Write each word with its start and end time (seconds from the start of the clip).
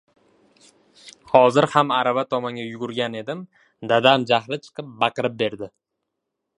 Hozir 1.33 1.67
ham 1.75 1.93
arava 1.99 2.23
tomonga 2.33 2.65
yugurgan 2.69 3.19
edim, 3.23 3.45
dadam 3.93 4.27
jahli 4.33 4.63
chiqib 4.65 4.93
baqirib 5.05 5.41
berdi: 5.45 5.73